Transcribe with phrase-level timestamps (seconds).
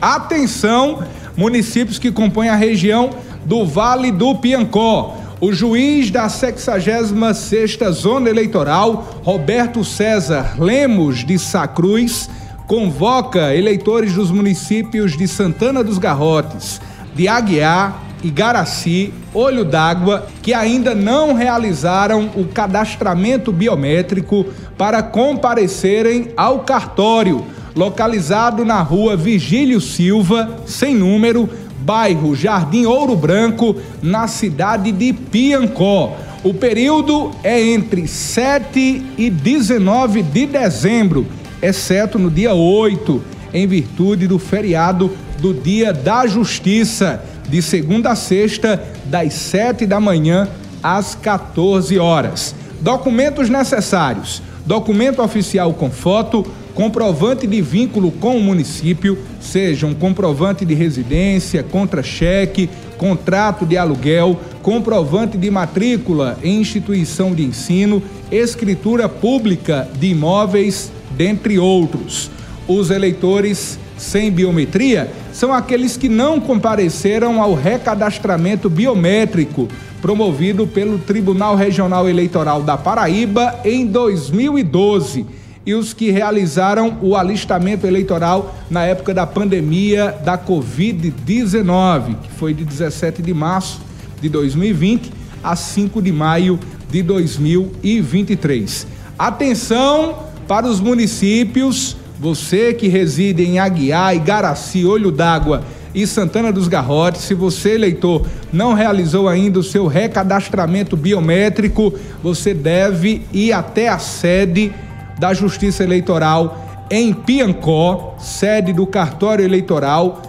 [0.00, 1.02] Atenção,
[1.36, 3.10] municípios que compõem a região
[3.44, 5.16] do Vale do Piancó.
[5.40, 12.30] O juiz da 66ª Zona Eleitoral, Roberto César Lemos de Sacruz,
[12.66, 16.80] convoca eleitores dos municípios de Santana dos Garrotes,
[17.14, 24.46] de Aguiar, Igaraci, Olho d'Água, que ainda não realizaram o cadastramento biométrico
[24.78, 27.44] para comparecerem ao cartório,
[27.74, 31.48] localizado na rua Vigílio Silva, sem número,
[31.80, 36.16] bairro Jardim Ouro Branco, na cidade de Piancó.
[36.42, 41.26] O período é entre 7 e 19 de dezembro,
[41.60, 43.22] exceto no dia 8,
[43.52, 49.98] em virtude do feriado do Dia da Justiça de segunda a sexta, das 7 da
[49.98, 50.48] manhã
[50.82, 52.54] às 14 horas.
[52.80, 60.64] Documentos necessários: documento oficial com foto, comprovante de vínculo com o município, seja um comprovante
[60.64, 69.88] de residência, contra-cheque, contrato de aluguel, comprovante de matrícula em instituição de ensino, escritura pública
[69.98, 72.30] de imóveis, dentre outros.
[72.68, 79.66] Os eleitores sem biometria são aqueles que não compareceram ao recadastramento biométrico
[80.00, 85.26] promovido pelo Tribunal Regional Eleitoral da Paraíba em 2012
[85.64, 92.54] e os que realizaram o alistamento eleitoral na época da pandemia da Covid-19, que foi
[92.54, 93.80] de 17 de março
[94.20, 95.12] de 2020
[95.44, 96.58] a 5 de maio
[96.90, 98.86] de 2023.
[99.18, 105.62] Atenção para os municípios você que reside em Aguiar, Igaraci, Olho d'Água
[105.94, 112.54] e Santana dos Garrotes, se você, eleitor, não realizou ainda o seu recadastramento biométrico, você
[112.54, 114.72] deve ir até a sede
[115.18, 120.22] da Justiça Eleitoral em Piancó, sede do cartório eleitoral,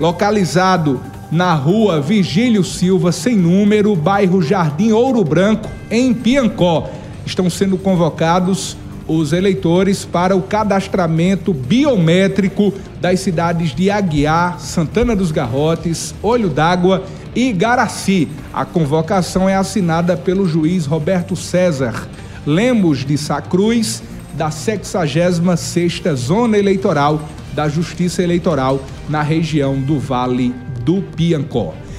[0.00, 6.88] localizado na rua Vigílio Silva, sem número, bairro Jardim Ouro Branco, em Piancó.
[7.24, 8.76] Estão sendo convocados
[9.06, 17.04] os eleitores para o cadastramento biométrico das cidades de Aguiar, Santana dos Garrotes, Olho d'Água
[17.34, 18.28] e Garaci.
[18.52, 22.08] A convocação é assinada pelo juiz Roberto César
[22.44, 24.02] Lemos de Sacruz,
[24.34, 27.20] da 66ª Zona Eleitoral
[27.52, 30.54] da Justiça Eleitoral na região do Vale
[30.84, 31.74] do Piancó.